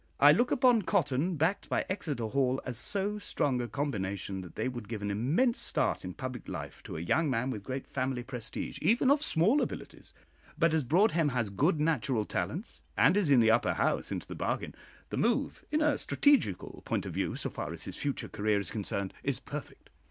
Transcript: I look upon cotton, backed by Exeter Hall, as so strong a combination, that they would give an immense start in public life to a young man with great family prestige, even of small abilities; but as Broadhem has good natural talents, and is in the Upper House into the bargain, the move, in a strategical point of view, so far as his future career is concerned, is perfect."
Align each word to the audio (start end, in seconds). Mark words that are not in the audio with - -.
I 0.19 0.31
look 0.31 0.49
upon 0.49 0.81
cotton, 0.81 1.35
backed 1.35 1.69
by 1.69 1.85
Exeter 1.87 2.25
Hall, 2.25 2.59
as 2.65 2.75
so 2.75 3.19
strong 3.19 3.61
a 3.61 3.67
combination, 3.67 4.41
that 4.41 4.55
they 4.55 4.67
would 4.67 4.87
give 4.89 5.03
an 5.03 5.11
immense 5.11 5.59
start 5.59 6.03
in 6.03 6.15
public 6.15 6.47
life 6.49 6.81
to 6.85 6.97
a 6.97 7.01
young 7.01 7.29
man 7.29 7.51
with 7.51 7.61
great 7.61 7.85
family 7.85 8.23
prestige, 8.23 8.79
even 8.81 9.11
of 9.11 9.21
small 9.21 9.61
abilities; 9.61 10.15
but 10.57 10.73
as 10.73 10.83
Broadhem 10.83 11.29
has 11.33 11.51
good 11.51 11.79
natural 11.79 12.25
talents, 12.25 12.81
and 12.97 13.15
is 13.15 13.29
in 13.29 13.41
the 13.41 13.51
Upper 13.51 13.75
House 13.75 14.11
into 14.11 14.25
the 14.25 14.33
bargain, 14.33 14.73
the 15.09 15.17
move, 15.17 15.63
in 15.69 15.83
a 15.83 15.99
strategical 15.99 16.81
point 16.83 17.05
of 17.05 17.13
view, 17.13 17.35
so 17.35 17.51
far 17.51 17.71
as 17.71 17.83
his 17.83 17.95
future 17.95 18.27
career 18.27 18.59
is 18.59 18.71
concerned, 18.71 19.13
is 19.21 19.39
perfect." 19.39 19.91